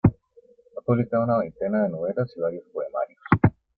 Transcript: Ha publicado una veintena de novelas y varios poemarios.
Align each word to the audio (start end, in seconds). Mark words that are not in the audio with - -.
Ha 0.73 0.81
publicado 0.83 1.25
una 1.25 1.37
veintena 1.37 1.83
de 1.83 1.89
novelas 1.89 2.33
y 2.35 2.39
varios 2.39 2.63
poemarios. 2.73 3.21